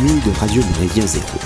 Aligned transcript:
Radio 0.00 0.62
Méridien 0.62 1.06
Zéro. 1.06 1.38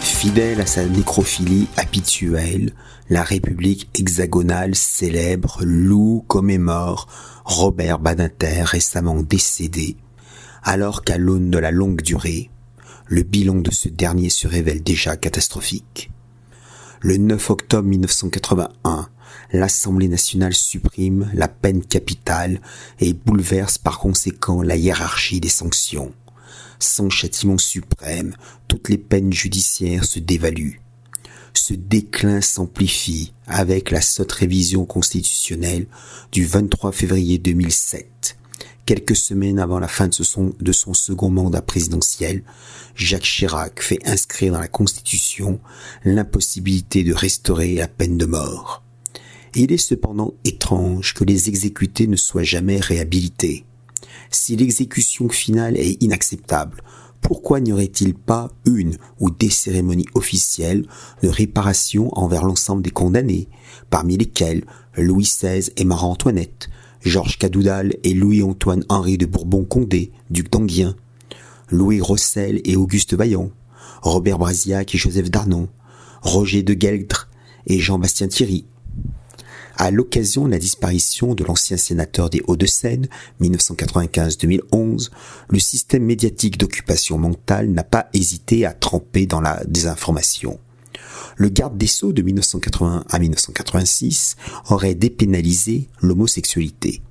Fidèle 0.00 0.60
à 0.60 0.66
sa 0.66 0.84
nécrophilie 0.84 1.68
habituelle, 1.76 2.72
la 3.08 3.22
République 3.22 3.88
hexagonale 3.96 4.74
célèbre, 4.74 5.60
loue, 5.62 6.24
commémore 6.26 7.06
Robert 7.44 8.00
Badinter 8.00 8.62
récemment 8.64 9.22
décédé, 9.22 9.96
alors 10.64 11.04
qu'à 11.04 11.18
l'aune 11.18 11.52
de 11.52 11.58
la 11.58 11.70
longue 11.70 12.02
durée, 12.02 12.50
le 13.06 13.22
bilan 13.22 13.60
de 13.60 13.70
ce 13.70 13.88
dernier 13.88 14.28
se 14.28 14.48
révèle 14.48 14.82
déjà 14.82 15.16
catastrophique. 15.16 16.10
Le 17.00 17.16
9 17.16 17.48
octobre 17.48 17.88
1981, 17.88 19.08
l'Assemblée 19.52 20.08
nationale 20.08 20.54
supprime 20.54 21.30
la 21.32 21.46
peine 21.46 21.84
capitale 21.84 22.60
et 22.98 23.12
bouleverse 23.12 23.78
par 23.78 24.00
conséquent 24.00 24.62
la 24.62 24.74
hiérarchie 24.74 25.38
des 25.38 25.48
sanctions. 25.48 26.12
Sans 26.84 27.08
châtiment 27.08 27.56
suprême, 27.56 28.36
toutes 28.68 28.90
les 28.90 28.98
peines 28.98 29.32
judiciaires 29.32 30.04
se 30.04 30.18
dévaluent. 30.18 30.82
Ce 31.54 31.72
déclin 31.72 32.42
s'amplifie 32.42 33.32
avec 33.46 33.90
la 33.90 34.02
sotte 34.02 34.32
révision 34.32 34.84
constitutionnelle 34.84 35.86
du 36.30 36.44
23 36.44 36.92
février 36.92 37.38
2007. 37.38 38.36
Quelques 38.84 39.16
semaines 39.16 39.58
avant 39.60 39.78
la 39.78 39.88
fin 39.88 40.08
de 40.08 40.12
son, 40.12 40.94
second 40.94 41.30
mandat 41.30 41.62
présidentiel, 41.62 42.44
Jacques 42.94 43.22
Chirac 43.22 43.80
fait 43.80 44.06
inscrire 44.06 44.52
dans 44.52 44.60
la 44.60 44.68
Constitution 44.68 45.60
l'impossibilité 46.04 47.02
de 47.02 47.14
restaurer 47.14 47.76
la 47.76 47.88
peine 47.88 48.18
de 48.18 48.26
mort. 48.26 48.82
Il 49.54 49.72
est 49.72 49.78
cependant 49.78 50.34
étrange 50.44 51.14
que 51.14 51.24
les 51.24 51.48
exécutés 51.48 52.08
ne 52.08 52.16
soient 52.16 52.42
jamais 52.42 52.78
réhabilités. 52.78 53.64
Si 54.30 54.56
l'exécution 54.56 55.28
finale 55.28 55.76
est 55.76 56.02
inacceptable, 56.02 56.82
pourquoi 57.20 57.58
n'y 57.60 57.72
aurait-il 57.72 58.14
pas 58.14 58.50
une 58.66 58.98
ou 59.18 59.30
des 59.30 59.48
cérémonies 59.48 60.06
officielles 60.14 60.86
de 61.22 61.28
réparation 61.28 62.10
envers 62.18 62.44
l'ensemble 62.44 62.82
des 62.82 62.90
condamnés, 62.90 63.48
parmi 63.88 64.18
lesquels 64.18 64.64
Louis 64.96 65.24
XVI 65.24 65.70
et 65.76 65.84
Marie-Antoinette, 65.84 66.68
Georges 67.00 67.38
Cadoudal 67.38 67.94
et 68.04 68.12
Louis-Antoine 68.12 68.84
Henri 68.90 69.16
de 69.16 69.24
Bourbon-Condé, 69.24 70.12
duc 70.30 70.50
d'Anguien, 70.50 70.96
Louis 71.70 72.00
Rossel 72.00 72.60
et 72.64 72.76
Auguste 72.76 73.14
Vaillant, 73.14 73.50
Robert 74.02 74.38
Brasiac 74.38 74.94
et 74.94 74.98
Joseph 74.98 75.30
Darnan, 75.30 75.68
Roger 76.20 76.62
de 76.62 76.74
Gueldre 76.74 77.28
et 77.66 77.78
Jean-Bastien 77.78 78.28
Thierry, 78.28 78.66
à 79.76 79.90
l'occasion 79.90 80.46
de 80.46 80.50
la 80.50 80.58
disparition 80.58 81.34
de 81.34 81.44
l'ancien 81.44 81.76
sénateur 81.76 82.30
des 82.30 82.42
Hauts-de-Seine, 82.46 83.08
1995-2011, 83.40 85.10
le 85.48 85.58
système 85.58 86.04
médiatique 86.04 86.58
d'occupation 86.58 87.18
mentale 87.18 87.70
n'a 87.70 87.84
pas 87.84 88.08
hésité 88.12 88.66
à 88.66 88.72
tremper 88.72 89.26
dans 89.26 89.40
la 89.40 89.62
désinformation. 89.66 90.58
Le 91.36 91.48
garde 91.48 91.76
des 91.76 91.86
Sceaux 91.86 92.12
de 92.12 92.22
1981 92.22 93.04
à 93.10 93.18
1986 93.18 94.36
aurait 94.70 94.94
dépénalisé 94.94 95.88
l'homosexualité. 96.00 97.02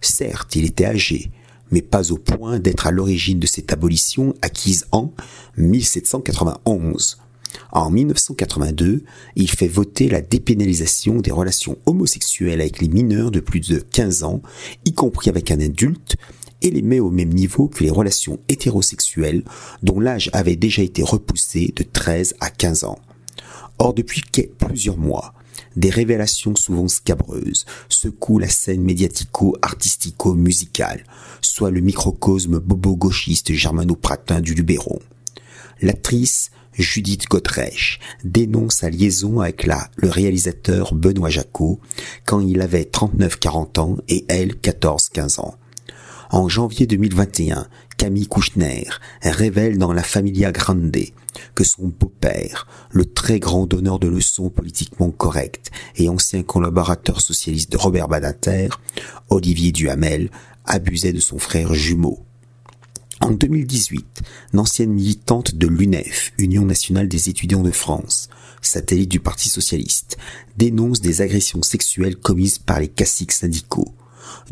Certes, 0.00 0.56
il 0.56 0.64
était 0.64 0.86
âgé, 0.86 1.30
mais 1.70 1.82
pas 1.82 2.10
au 2.12 2.18
point 2.18 2.58
d'être 2.58 2.86
à 2.86 2.90
l'origine 2.90 3.38
de 3.38 3.46
cette 3.46 3.72
abolition 3.72 4.34
acquise 4.42 4.86
en 4.90 5.12
1791. 5.56 7.18
En 7.72 7.90
1982, 7.90 9.04
il 9.36 9.50
fait 9.50 9.68
voter 9.68 10.08
la 10.08 10.20
dépénalisation 10.20 11.16
des 11.16 11.30
relations 11.30 11.78
homosexuelles 11.86 12.60
avec 12.60 12.80
les 12.80 12.88
mineurs 12.88 13.30
de 13.30 13.40
plus 13.40 13.60
de 13.60 13.78
15 13.78 14.22
ans, 14.22 14.42
y 14.84 14.92
compris 14.92 15.30
avec 15.30 15.50
un 15.50 15.60
adulte, 15.60 16.16
et 16.62 16.70
les 16.70 16.82
met 16.82 17.00
au 17.00 17.10
même 17.10 17.32
niveau 17.32 17.68
que 17.68 17.84
les 17.84 17.90
relations 17.90 18.40
hétérosexuelles 18.48 19.44
dont 19.82 20.00
l'âge 20.00 20.30
avait 20.32 20.56
déjà 20.56 20.82
été 20.82 21.02
repoussé 21.02 21.72
de 21.76 21.84
13 21.84 22.34
à 22.40 22.50
15 22.50 22.84
ans. 22.84 22.98
Or, 23.78 23.94
depuis 23.94 24.22
plusieurs 24.58 24.96
mois, 24.96 25.34
des 25.76 25.90
révélations 25.90 26.56
souvent 26.56 26.88
scabreuses 26.88 27.64
secouent 27.88 28.40
la 28.40 28.48
scène 28.48 28.82
médiatico-artistico-musicale, 28.82 31.04
soit 31.40 31.70
le 31.70 31.80
microcosme 31.80 32.58
bobo-gauchiste 32.58 33.52
germano-pratin 33.52 34.40
du 34.40 34.54
Luberon. 34.54 34.98
L'actrice 35.80 36.50
Judith 36.78 37.28
Godrèche 37.28 37.98
dénonce 38.22 38.76
sa 38.76 38.90
liaison 38.90 39.40
avec 39.40 39.66
la, 39.66 39.90
le 39.96 40.08
réalisateur 40.08 40.94
Benoît 40.94 41.28
Jacot 41.28 41.80
quand 42.24 42.40
il 42.40 42.60
avait 42.60 42.84
39-40 42.84 43.80
ans 43.80 43.96
et 44.08 44.24
elle 44.28 44.54
14-15 44.54 45.40
ans. 45.40 45.56
En 46.30 46.48
janvier 46.48 46.86
2021, 46.86 47.66
Camille 47.96 48.28
Kouchner 48.28 48.86
révèle 49.22 49.78
dans 49.78 49.92
La 49.92 50.02
Familia 50.02 50.52
Grande 50.52 50.96
que 51.54 51.64
son 51.64 51.88
beau-père, 51.88 52.66
le 52.90 53.04
très 53.04 53.40
grand 53.40 53.66
donneur 53.66 53.98
de 53.98 54.08
leçons 54.08 54.50
politiquement 54.50 55.10
correctes 55.10 55.70
et 55.96 56.08
ancien 56.08 56.42
collaborateur 56.42 57.20
socialiste 57.20 57.72
de 57.72 57.76
Robert 57.76 58.08
Badinter, 58.08 58.68
Olivier 59.30 59.72
Duhamel, 59.72 60.30
abusait 60.64 61.12
de 61.12 61.20
son 61.20 61.38
frère 61.38 61.74
jumeau. 61.74 62.27
En 63.20 63.32
2018, 63.32 64.22
l'ancienne 64.52 64.92
militante 64.92 65.56
de 65.56 65.66
l'UNEF, 65.66 66.32
Union 66.38 66.64
nationale 66.64 67.08
des 67.08 67.28
étudiants 67.28 67.64
de 67.64 67.72
France, 67.72 68.28
satellite 68.62 69.10
du 69.10 69.18
Parti 69.18 69.48
socialiste, 69.48 70.18
dénonce 70.56 71.00
des 71.00 71.20
agressions 71.20 71.62
sexuelles 71.62 72.16
commises 72.16 72.58
par 72.58 72.78
les 72.78 72.86
caciques 72.86 73.32
syndicaux. 73.32 73.92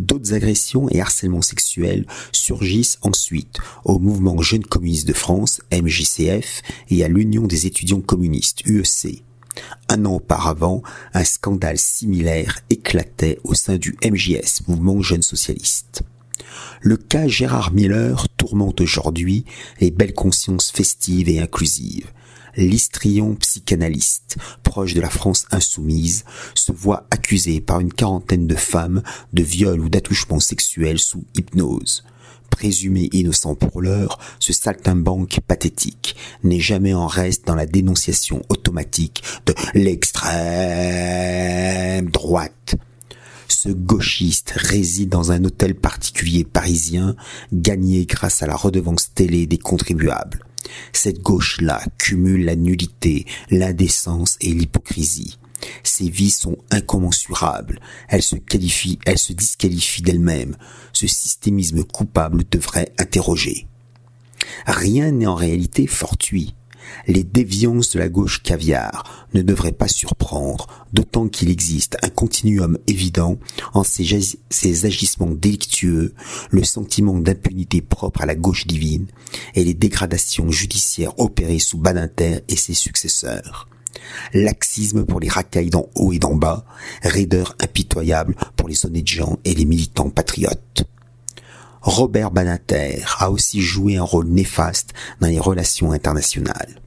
D'autres 0.00 0.34
agressions 0.34 0.88
et 0.90 1.00
harcèlements 1.00 1.42
sexuels 1.42 2.06
surgissent 2.32 2.98
ensuite 3.02 3.58
au 3.84 4.00
mouvement 4.00 4.42
Jeunes 4.42 4.64
communistes 4.64 5.06
de 5.06 5.12
France, 5.12 5.60
MJCF, 5.72 6.62
et 6.90 7.04
à 7.04 7.08
l'Union 7.08 7.46
des 7.46 7.66
étudiants 7.66 8.00
communistes, 8.00 8.62
UEC. 8.66 9.22
Un 9.88 10.04
an 10.06 10.14
auparavant, 10.14 10.82
un 11.14 11.24
scandale 11.24 11.78
similaire 11.78 12.58
éclatait 12.68 13.38
au 13.44 13.54
sein 13.54 13.76
du 13.76 13.96
MJS, 14.04 14.66
mouvement 14.66 15.00
Jeunes 15.02 15.22
socialistes. 15.22 16.02
Le 16.80 16.96
cas 16.96 17.26
Gérard 17.26 17.72
Miller 17.72 18.28
tourmente 18.36 18.80
aujourd'hui 18.80 19.44
les 19.80 19.90
belles 19.90 20.14
consciences 20.14 20.70
festives 20.70 21.28
et 21.28 21.40
inclusives. 21.40 22.12
L'histrion 22.56 23.34
psychanalyste, 23.34 24.38
proche 24.62 24.94
de 24.94 25.00
la 25.02 25.10
France 25.10 25.44
insoumise, 25.50 26.24
se 26.54 26.72
voit 26.72 27.06
accusé 27.10 27.60
par 27.60 27.80
une 27.80 27.92
quarantaine 27.92 28.46
de 28.46 28.54
femmes 28.54 29.02
de 29.34 29.42
viol 29.42 29.80
ou 29.80 29.90
d'attouchement 29.90 30.40
sexuel 30.40 30.98
sous 30.98 31.24
hypnose. 31.36 32.02
Présumé 32.50 33.10
innocent 33.12 33.54
pour 33.54 33.82
l'heure, 33.82 34.18
ce 34.38 34.54
saltimbanque 34.54 35.40
pathétique 35.46 36.16
n'est 36.42 36.60
jamais 36.60 36.94
en 36.94 37.06
reste 37.06 37.46
dans 37.46 37.54
la 37.54 37.66
dénonciation 37.66 38.42
automatique 38.48 39.22
de 39.44 39.52
l'extrême 39.74 40.26
droite 42.08 42.76
ce 43.48 43.68
gauchiste 43.68 44.52
réside 44.56 45.08
dans 45.08 45.32
un 45.32 45.44
hôtel 45.44 45.74
particulier 45.74 46.44
parisien, 46.44 47.16
gagné 47.52 48.06
grâce 48.06 48.42
à 48.42 48.46
la 48.46 48.56
redevance 48.56 49.12
télé 49.14 49.46
des 49.46 49.58
contribuables. 49.58 50.44
Cette 50.92 51.20
gauche-là 51.20 51.80
cumule 51.98 52.44
la 52.44 52.56
nullité, 52.56 53.26
l'indécence 53.50 54.36
et 54.40 54.52
l'hypocrisie. 54.52 55.38
Ses 55.82 56.10
vies 56.10 56.30
sont 56.30 56.58
incommensurables. 56.70 57.80
Elle 58.08 58.22
se 58.22 58.36
qualifie, 58.36 58.98
elle 59.06 59.18
se 59.18 59.32
disqualifie 59.32 60.02
d'elle-même. 60.02 60.56
Ce 60.92 61.06
systémisme 61.06 61.84
coupable 61.84 62.44
devrait 62.50 62.92
interroger. 62.98 63.66
Rien 64.66 65.12
n'est 65.12 65.26
en 65.26 65.34
réalité 65.34 65.86
fortuit 65.86 66.54
les 67.06 67.24
déviances 67.24 67.90
de 67.90 67.98
la 67.98 68.08
gauche 68.08 68.42
caviar 68.42 69.26
ne 69.34 69.42
devraient 69.42 69.72
pas 69.72 69.88
surprendre, 69.88 70.66
d'autant 70.92 71.28
qu'il 71.28 71.50
existe 71.50 71.96
un 72.02 72.08
continuum 72.08 72.78
évident 72.86 73.38
en 73.74 73.84
ces, 73.84 74.38
ces 74.50 74.86
agissements 74.86 75.30
délictueux, 75.30 76.14
le 76.50 76.64
sentiment 76.64 77.18
d'impunité 77.18 77.82
propre 77.82 78.22
à 78.22 78.26
la 78.26 78.34
gauche 78.34 78.66
divine 78.66 79.06
et 79.54 79.64
les 79.64 79.74
dégradations 79.74 80.50
judiciaires 80.50 81.18
opérées 81.18 81.58
sous 81.58 81.78
Badinter 81.78 82.40
et 82.48 82.56
ses 82.56 82.74
successeurs. 82.74 83.68
Laxisme 84.34 85.04
pour 85.04 85.20
les 85.20 85.28
racailles 85.28 85.70
d'en 85.70 85.88
haut 85.94 86.12
et 86.12 86.18
d'en 86.18 86.34
bas, 86.34 86.64
raideur 87.02 87.56
impitoyable 87.62 88.36
pour 88.56 88.68
les 88.68 88.84
honnêtes 88.84 89.06
gens 89.06 89.38
et 89.44 89.54
les 89.54 89.64
militants 89.64 90.10
patriotes. 90.10 90.84
Robert 91.86 92.30
Badinter 92.32 93.04
a 93.20 93.30
aussi 93.30 93.60
joué 93.60 93.96
un 93.96 94.02
rôle 94.02 94.26
néfaste 94.26 94.92
dans 95.20 95.28
les 95.28 95.38
relations 95.38 95.92
internationales. 95.92 96.80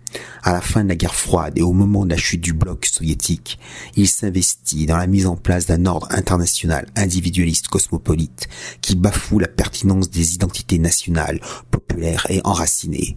À 0.44 0.52
la 0.52 0.60
fin 0.60 0.84
de 0.84 0.90
la 0.90 0.96
guerre 0.96 1.16
froide 1.16 1.58
et 1.58 1.62
au 1.62 1.72
moment 1.72 2.04
de 2.04 2.10
la 2.10 2.18
chute 2.18 2.42
du 2.42 2.52
bloc 2.52 2.86
soviétique, 2.86 3.60
il 3.96 4.10
s'investit 4.10 4.88
dans 4.88 4.98
la 4.98 5.08
mise 5.08 5.26
en 5.26 5.38
place 5.38 5.68
d'un 5.68 5.86
ordre 5.86 6.10
international 6.12 6.86
individualiste 6.98 7.70
cosmopolite 7.70 8.50
qui 8.82 8.98
bafoue 8.98 9.40
la 9.40 9.48
pertinence 9.48 10.10
des 10.10 10.34
identités 10.34 10.80
nationales, 10.80 11.40
populaires 11.72 12.28
et 12.30 12.42
enracinées. 12.44 13.16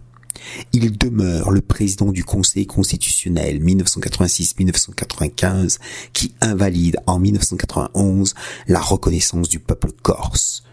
Il 0.71 0.97
demeure 0.97 1.51
le 1.51 1.59
président 1.59 2.13
du 2.13 2.23
Conseil 2.23 2.65
constitutionnel 2.65 3.61
1986-1995 3.61 5.79
qui 6.13 6.33
invalide 6.39 7.01
en 7.07 7.19
1991 7.19 8.35
la 8.69 8.79
reconnaissance 8.79 9.49
du 9.49 9.59
peuple 9.59 9.91
corse. 10.01 10.63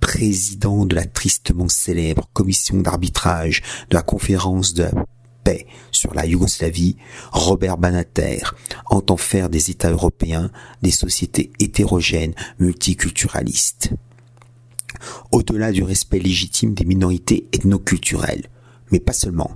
Président 0.00 0.86
de 0.86 0.94
la 0.94 1.04
tristement 1.04 1.68
célèbre 1.68 2.28
commission 2.32 2.80
d'arbitrage 2.80 3.62
de 3.90 3.96
la 3.96 4.02
conférence 4.02 4.74
de 4.74 4.86
paix 5.44 5.66
sur 5.90 6.14
la 6.14 6.26
Yougoslavie, 6.26 6.96
Robert 7.32 7.78
Banater 7.78 8.54
entend 8.86 9.16
faire 9.16 9.48
des 9.48 9.70
États 9.70 9.90
européens 9.90 10.50
des 10.82 10.90
sociétés 10.90 11.50
hétérogènes 11.58 12.34
multiculturalistes. 12.58 13.90
Au-delà 15.32 15.72
du 15.72 15.82
respect 15.82 16.18
légitime 16.18 16.74
des 16.74 16.84
minorités 16.84 17.46
ethnoculturelles, 17.52 18.46
mais 18.90 19.00
pas 19.00 19.12
seulement, 19.12 19.52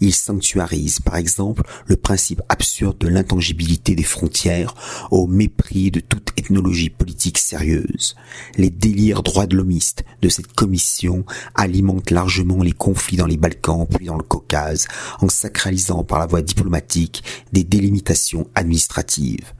il 0.00 0.14
sanctuarise, 0.14 1.00
par 1.00 1.16
exemple, 1.16 1.62
le 1.86 1.96
principe 1.96 2.42
absurde 2.48 2.98
de 2.98 3.08
l'intangibilité 3.08 3.94
des 3.94 4.02
frontières 4.02 4.74
au 5.10 5.26
mépris 5.26 5.90
de 5.90 6.00
toute 6.00 6.30
ethnologie 6.36 6.90
politique 6.90 7.38
sérieuse. 7.38 8.16
Les 8.56 8.70
délires 8.70 9.22
droits 9.22 9.46
de 9.46 9.56
l'homiste 9.56 10.04
de 10.22 10.28
cette 10.28 10.52
commission 10.52 11.24
alimentent 11.54 12.10
largement 12.10 12.62
les 12.62 12.72
conflits 12.72 13.18
dans 13.18 13.26
les 13.26 13.36
Balkans 13.36 13.86
puis 13.86 14.06
dans 14.06 14.16
le 14.16 14.22
Caucase, 14.22 14.88
en 15.20 15.28
sacralisant 15.28 16.04
par 16.04 16.18
la 16.18 16.26
voie 16.26 16.42
diplomatique 16.42 17.22
des 17.52 17.64
délimitations 17.64 18.48
administratives. 18.54 19.52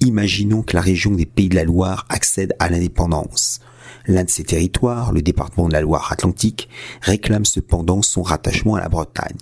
Imaginons 0.00 0.62
que 0.62 0.74
la 0.74 0.82
région 0.82 1.12
des 1.12 1.26
Pays 1.26 1.48
de 1.48 1.54
la 1.54 1.64
Loire 1.64 2.06
accède 2.08 2.54
à 2.58 2.68
l'indépendance. 2.68 3.60
L'un 4.06 4.24
de 4.24 4.30
ces 4.30 4.44
territoires, 4.44 5.12
le 5.12 5.22
département 5.22 5.68
de 5.68 5.72
la 5.72 5.80
Loire-Atlantique, 5.80 6.68
réclame 7.02 7.44
cependant 7.44 8.02
son 8.02 8.22
rattachement 8.22 8.74
à 8.74 8.80
la 8.80 8.88
Bretagne. 8.88 9.38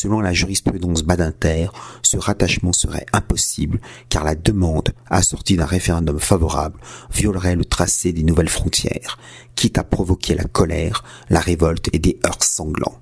Selon 0.00 0.20
la 0.20 0.32
jurisprudence 0.32 1.02
Badinter, 1.02 1.70
ce 2.02 2.18
rattachement 2.18 2.72
serait 2.72 3.06
impossible 3.12 3.80
car 4.08 4.22
la 4.22 4.36
demande, 4.36 4.90
assortie 5.10 5.56
d'un 5.56 5.64
référendum 5.64 6.20
favorable, 6.20 6.78
violerait 7.10 7.56
le 7.56 7.64
tracé 7.64 8.12
des 8.12 8.22
nouvelles 8.22 8.48
frontières, 8.48 9.18
quitte 9.56 9.76
à 9.76 9.82
provoquer 9.82 10.36
la 10.36 10.44
colère, 10.44 11.02
la 11.30 11.40
révolte 11.40 11.88
et 11.92 11.98
des 11.98 12.20
heurts 12.24 12.44
sanglants. 12.44 13.00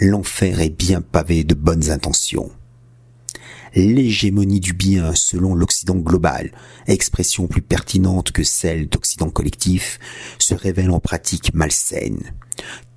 L'enfer 0.00 0.60
est 0.60 0.76
bien 0.76 1.00
pavé 1.00 1.44
de 1.44 1.54
bonnes 1.54 1.92
intentions 1.92 2.50
l'hégémonie 3.76 4.60
du 4.60 4.72
bien 4.72 5.14
selon 5.14 5.54
l'Occident 5.54 5.96
global, 5.96 6.50
expression 6.86 7.46
plus 7.46 7.60
pertinente 7.60 8.32
que 8.32 8.42
celle 8.42 8.88
d'Occident 8.88 9.28
collectif, 9.28 9.98
se 10.38 10.54
révèle 10.54 10.90
en 10.90 10.98
pratique 10.98 11.52
malsaine 11.52 12.32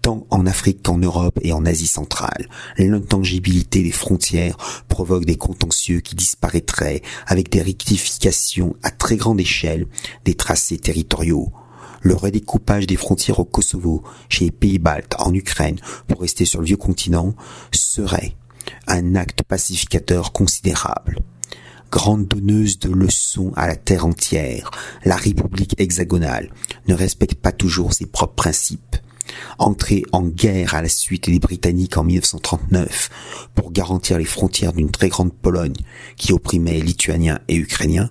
tant 0.02 0.26
en 0.30 0.46
Afrique 0.46 0.84
qu'en 0.84 0.98
Europe 0.98 1.40
et 1.42 1.54
en 1.54 1.66
Asie 1.66 1.88
centrale. 1.88 2.48
L'intangibilité 2.78 3.84
des 3.84 3.92
frontières 3.92 4.58
provoque 4.88 5.26
des 5.26 5.38
contentieux 5.38 6.00
qui 6.00 6.16
disparaîtraient 6.16 7.02
avec 7.28 7.50
des 7.50 7.62
rectifications 7.62 8.76
à 8.84 8.92
très 8.92 9.18
grande 9.18 9.40
échelle 9.40 9.88
des 10.26 10.36
tracés 10.36 10.78
territoriaux. 10.78 11.52
Le 12.02 12.16
redécoupage 12.16 12.88
des 12.88 12.96
frontières 12.96 13.40
au 13.40 13.46
Kosovo, 13.46 14.04
chez 14.30 14.46
les 14.46 14.52
pays 14.52 14.80
baltes, 14.80 15.16
en 15.20 15.34
Ukraine, 15.34 15.80
pour 16.08 16.22
rester 16.22 16.46
sur 16.46 16.62
le 16.62 16.66
vieux 16.66 16.78
continent, 16.78 17.36
serait 17.72 18.36
un 18.88 19.16
acte 19.16 19.44
pacificateur 19.44 20.32
considérable 20.32 21.22
grande 21.92 22.28
donneuse 22.28 22.80
de 22.80 22.90
leçons 22.90 23.52
à 23.56 23.68
la 23.68 23.76
terre 23.76 24.06
entière, 24.06 24.72
la 25.06 25.16
République 25.16 25.76
hexagonale 25.80 26.50
ne 26.88 26.94
respecte 26.94 27.36
pas 27.36 27.52
toujours 27.52 27.94
ses 27.94 28.06
propres 28.06 28.36
principes. 28.36 28.89
Entrée 29.58 30.04
en 30.12 30.24
guerre 30.24 30.74
à 30.76 30.82
la 30.82 30.90
suite 30.90 31.30
des 31.30 31.40
Britanniques 31.40 31.98
en 31.98 32.04
1939 32.04 33.10
pour 33.56 33.72
garantir 33.72 34.18
les 34.18 34.26
frontières 34.26 34.74
d'une 34.74 34.92
très 34.92 35.10
grande 35.10 35.34
Pologne 35.34 35.76
qui 36.16 36.34
opprimait 36.34 36.80
Lituaniens 36.80 37.40
et 37.48 37.56
Ukrainiens, 37.56 38.10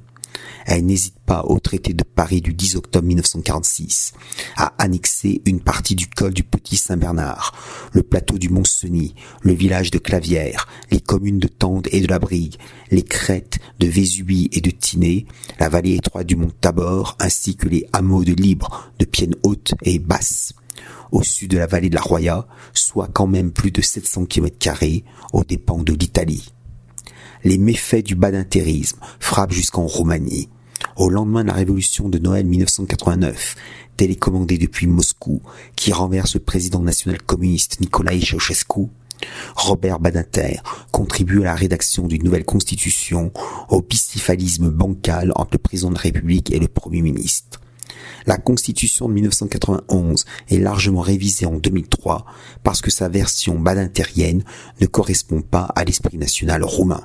elle 0.66 0.84
n'hésite 0.84 1.18
pas 1.24 1.44
au 1.46 1.58
traité 1.60 1.94
de 1.94 2.04
Paris 2.04 2.42
du 2.42 2.52
10 2.52 2.76
octobre 2.76 3.06
1946 3.06 4.12
à 4.56 4.74
annexer 4.78 5.40
une 5.46 5.60
partie 5.60 5.94
du 5.94 6.06
col 6.08 6.34
du 6.34 6.42
Petit 6.42 6.76
Saint-Bernard, 6.76 7.54
le 7.92 8.02
plateau 8.02 8.36
du 8.36 8.50
Mont-Cenis, 8.50 9.14
le 9.40 9.54
village 9.54 9.90
de 9.90 9.98
Clavière, 9.98 10.68
les 10.90 11.00
communes 11.00 11.38
de 11.38 11.48
Tende 11.48 11.88
et 11.90 12.02
de 12.02 12.08
la 12.08 12.18
Brigue, 12.18 12.56
les 12.90 13.02
crêtes 13.02 13.58
de 13.78 13.86
Vésubie 13.86 14.50
et 14.52 14.60
de 14.60 14.70
Tinée, 14.70 15.26
la 15.58 15.70
vallée 15.70 15.94
étroite 15.94 16.26
du 16.26 16.36
mont 16.36 16.52
Tabor, 16.60 17.16
ainsi 17.18 17.56
que 17.56 17.68
les 17.68 17.86
hameaux 17.94 18.24
de 18.24 18.34
Libre, 18.34 18.90
de 18.98 19.06
Pienne 19.06 19.36
Haute 19.42 19.72
et 19.82 19.98
Basse 19.98 20.52
au 21.12 21.22
sud 21.22 21.50
de 21.50 21.58
la 21.58 21.66
vallée 21.66 21.90
de 21.90 21.94
la 21.94 22.00
Roya, 22.00 22.46
soit 22.74 23.08
quand 23.12 23.26
même 23.26 23.50
plus 23.50 23.70
de 23.70 23.80
700 23.80 24.26
km 24.26 24.76
aux 25.32 25.44
dépens 25.44 25.78
de 25.78 25.92
l'Italie. 25.92 26.52
Les 27.44 27.58
méfaits 27.58 28.04
du 28.04 28.14
badintérisme 28.14 28.98
frappent 29.20 29.52
jusqu'en 29.52 29.86
Roumanie. 29.86 30.48
Au 30.96 31.10
lendemain 31.10 31.42
de 31.42 31.48
la 31.48 31.54
révolution 31.54 32.08
de 32.08 32.18
Noël 32.18 32.46
1989, 32.46 33.56
télécommandée 33.96 34.58
depuis 34.58 34.86
Moscou, 34.86 35.42
qui 35.76 35.92
renverse 35.92 36.34
le 36.34 36.40
président 36.40 36.80
national 36.80 37.22
communiste 37.22 37.80
Nicolae 37.80 38.20
Ceausescu, 38.20 38.88
Robert 39.56 39.98
Badinter 39.98 40.60
contribue 40.92 41.40
à 41.40 41.46
la 41.46 41.54
rédaction 41.54 42.06
d'une 42.06 42.22
nouvelle 42.22 42.44
constitution 42.44 43.32
au 43.68 43.82
bicéphalisme 43.82 44.70
bancal 44.70 45.32
entre 45.34 45.50
le 45.54 45.58
président 45.58 45.90
de 45.90 45.96
la 45.96 46.02
République 46.02 46.52
et 46.52 46.58
le 46.58 46.68
Premier 46.68 47.02
ministre. 47.02 47.60
La 48.26 48.36
Constitution 48.36 49.08
de 49.08 49.14
1991 49.14 50.24
est 50.48 50.58
largement 50.58 51.00
révisée 51.00 51.46
en 51.46 51.56
2003 51.56 52.24
parce 52.62 52.80
que 52.80 52.90
sa 52.90 53.08
version 53.08 53.58
badinterienne 53.58 54.44
ne 54.80 54.86
correspond 54.86 55.42
pas 55.42 55.68
à 55.74 55.84
l'esprit 55.84 56.18
national 56.18 56.62
roumain. 56.64 57.02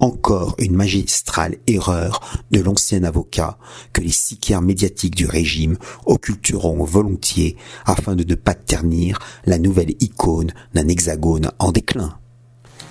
Encore 0.00 0.56
une 0.58 0.74
magistrale 0.74 1.56
erreur 1.66 2.20
de 2.50 2.60
l'ancien 2.60 3.04
avocat 3.04 3.58
que 3.92 4.00
les 4.00 4.10
sicaires 4.10 4.62
médiatiques 4.62 5.14
du 5.14 5.26
régime 5.26 5.76
occulteront 6.06 6.84
volontiers 6.84 7.56
afin 7.86 8.16
de 8.16 8.24
ne 8.24 8.34
pas 8.34 8.54
ternir 8.54 9.18
la 9.46 9.58
nouvelle 9.58 9.94
icône 10.00 10.52
d'un 10.74 10.88
hexagone 10.88 11.50
en 11.58 11.70
déclin. 11.72 12.18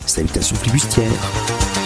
Salutations 0.05 0.55
flibustières 0.55 1.82